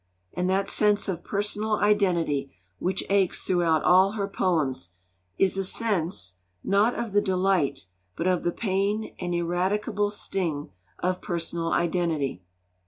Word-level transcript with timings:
And 0.33 0.49
that 0.49 0.67
sense 0.67 1.07
of 1.07 1.23
personal 1.23 1.73
identity 1.75 2.51
which 2.79 3.03
aches 3.07 3.43
throughout 3.43 3.83
all 3.83 4.13
her 4.13 4.27
poems 4.27 4.93
is 5.37 5.59
a 5.59 5.63
sense, 5.63 6.33
not 6.63 6.95
of 6.95 7.11
the 7.11 7.21
delight, 7.21 7.85
but 8.15 8.25
of 8.25 8.41
the 8.41 8.51
pain 8.51 9.13
and 9.19 9.35
ineradicable 9.35 10.09
sting 10.09 10.71
of 10.97 11.21
personal 11.21 11.71
identity. 11.71 12.41